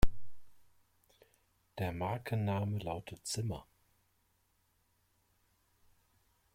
[1.77, 3.67] Der Markenname lautet "Zimmer".